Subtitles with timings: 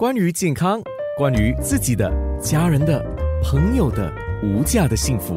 [0.00, 0.80] 关于健康，
[1.14, 2.10] 关于自己的、
[2.40, 3.04] 家人的、
[3.42, 4.10] 朋友的
[4.42, 5.36] 无价的幸福，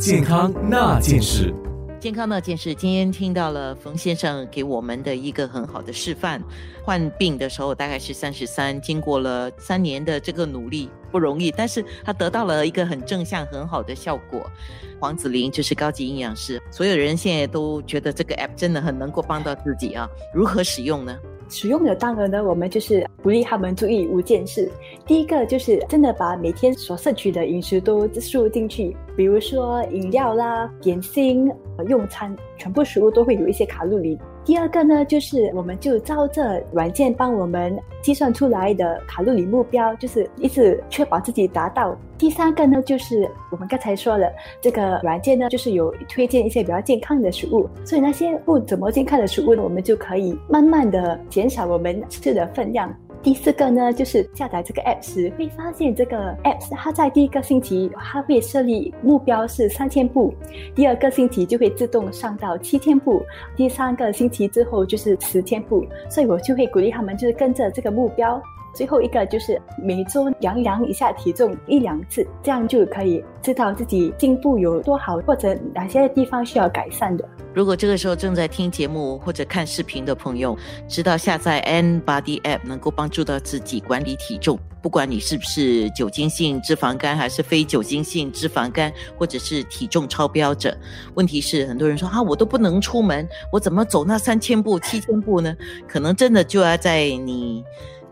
[0.00, 1.54] 健康那件事。
[2.00, 6.42] 健康那件事，今天听到了冯先生给我们的一个很好的示范。
[6.82, 14.50] 患病的时候大概是三十三，经过了三年的这个努力不容易，但是他得到了一个很正向、很好的效果。
[14.98, 20.08] 黄子玲就是高级营养师，所有人现在都觉得这个 app 真的很能够帮到自己啊。
[20.32, 21.14] 如何使用呢？
[21.48, 24.70] 使用的当然呢，我们就是鼓励他们注意五件事。
[25.06, 31.50] 第一个就是真的把每天所摄取的饮食都输入进去，比如说饮料啦、点心、
[31.84, 34.18] 用餐，全部食物都会有一些卡路里。
[34.44, 41.94] 第二个呢，就是我们就照着软件帮我们计算出来的卡路里目标，就是一直确保自己达到。
[42.16, 44.26] 第三个呢，就是我们刚才说了，
[44.60, 52.92] 这个软件呢，就是有推荐一些比较健康的食物，所以那些不怎么健康的食物呢，我们就可以慢慢的减少我们吃的分量。
[53.20, 60.32] 第四个呢，就是下载这个 app 时会发现，这个 app 它在第一个星期它会设立目标是三千步，
[60.74, 63.22] 第二个星期就会自动上到七千步，
[63.56, 68.40] 第三个星期之后就是十千步，所以我就会鼓励他们就是跟着这个目标。
[68.78, 77.28] 最后一个就是每周量量一下体重一两次，这样就可以知道自己进步有多好，或者哪些地方需要改善的。
[77.52, 90.72] 如果这个时候正在听节目或者看视频的朋友，知道下载 N Body App 能够帮助到自己管理体重，不管你是不是酒精性脂肪肝，还是非酒精性脂肪肝，或者是体重超标者，
[91.14, 95.56] 问题是很多人说啊，我都不能出门，我怎么走那三千步、七千步呢？
[95.88, 97.64] 可能真的就要在你。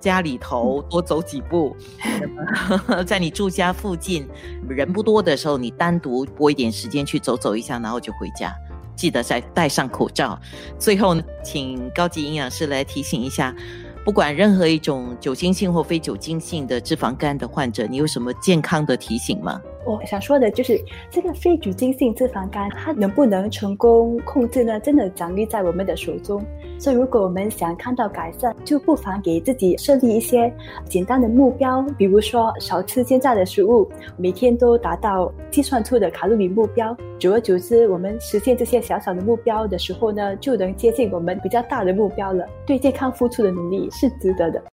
[0.06, 1.76] 家里头多走几步，
[3.04, 4.24] 在你住家附近
[4.68, 8.54] 人不多的时候，你单独拨一点时间去走走一下，然后就回家。
[8.94, 10.38] 记得再戴上口罩。
[10.78, 13.52] 最后呢，请高级营养师来提醒一下，
[14.04, 19.60] 不管任何一种酒精性或非酒精性的脂肪肝的患者，你有什么健康的提醒吗？
[19.86, 20.78] 我想说的就是，
[21.10, 24.80] 这个非酒精性脂肪肝，它能不能成功控制呢？
[24.80, 26.44] 真的掌握在我们的手中。
[26.78, 30.52] 所以，如果我们想看到改善，就不妨给自己设立一些
[30.84, 36.94] 简单的目标，比如说少吃煎炸的食物，每天都达到计算出的卡路里目标。
[37.18, 42.44] 久而久之，我们实现这些小小的目标的时候呢，就能接近我们比较大的目标了。
[42.66, 44.62] 对健康付出的努力是值得的。